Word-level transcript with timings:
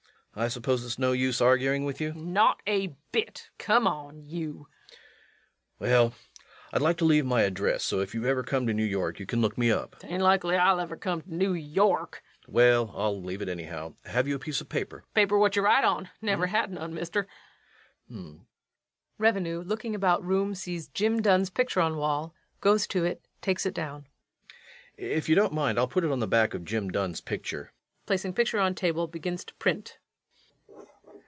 REVENUE. 0.33 0.45
I 0.45 0.47
suppose 0.47 0.85
it's 0.85 0.97
no 0.97 1.11
use 1.11 1.41
arguing 1.41 1.83
with 1.83 1.99
you. 1.99 2.13
LUKE. 2.13 2.15
Not 2.15 2.61
a 2.65 2.95
bit. 3.11 3.49
Come 3.57 3.85
on, 3.85 4.23
you. 4.23 4.65
REVENUE. 5.77 5.79
Well, 5.97 6.13
I'd 6.71 6.81
like 6.81 6.95
to 6.99 7.03
leave 7.05 7.25
my 7.25 7.41
address 7.41 7.83
so 7.83 7.99
if 7.99 8.13
you 8.15 8.23
ever 8.25 8.41
come 8.41 8.65
to 8.65 8.73
New 8.73 8.85
York 8.85 9.19
you 9.19 9.25
can 9.25 9.41
look 9.41 9.57
me 9.57 9.69
up. 9.71 9.95
LUKE. 10.01 10.09
'Tain't 10.09 10.23
likely 10.23 10.55
I'll 10.55 10.79
ever 10.79 10.95
come 10.95 11.21
to 11.21 11.35
New 11.35 11.53
York. 11.53 12.23
REVENUE. 12.47 12.55
Well, 12.57 12.93
I'll 12.95 13.21
leave 13.21 13.41
it, 13.41 13.49
anyhow. 13.49 13.95
Have 14.05 14.25
you 14.25 14.35
a 14.35 14.39
piece 14.39 14.61
of 14.61 14.69
paper? 14.69 14.95
LUKE. 15.03 15.13
Paper 15.15 15.37
what 15.37 15.57
you 15.57 15.63
write 15.65 15.83
on? 15.83 16.07
Never 16.21 16.47
had 16.47 16.71
none, 16.71 16.93
mister. 16.93 17.27
REVENUE. 19.19 19.63
[Looking 19.65 19.95
about 19.95 20.23
room, 20.23 20.55
sees 20.55 20.87
JIM 20.87 21.21
DUNN's 21.21 21.49
picture 21.49 21.81
on 21.81 21.97
wall, 21.97 22.33
goes 22.61 22.87
to 22.87 23.03
it, 23.03 23.21
takes 23.41 23.65
it 23.65 23.73
down.] 23.73 24.07
If 24.95 25.27
you 25.27 25.35
don't 25.35 25.51
mind, 25.51 25.77
I'll 25.77 25.89
put 25.89 26.05
it 26.05 26.11
on 26.11 26.19
the 26.19 26.25
back 26.25 26.53
of 26.53 26.63
Jim 26.63 26.89
Dunn's 26.89 27.19
picture. 27.19 27.73
[_Placing 28.07 28.33
picture 28.33 28.61
on 28.61 28.73
table, 28.75 29.07
begins 29.07 29.43
to 29.43 29.53
print. 29.55 29.97